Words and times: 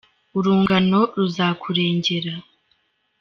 urungano 0.37 0.99
ruzakurengera? 1.17 2.33